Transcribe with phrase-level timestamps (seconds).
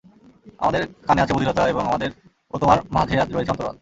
[0.59, 2.09] আমাদের কানে আছে বধিরতা এবং আমাদের
[2.53, 3.69] ও তোমার মাঝে রয়েছে অন্তরাল।